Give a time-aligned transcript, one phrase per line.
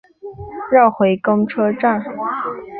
[0.71, 2.01] 绕回公车站